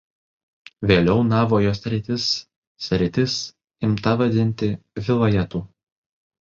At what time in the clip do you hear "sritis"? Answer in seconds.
1.81-2.25, 2.87-3.37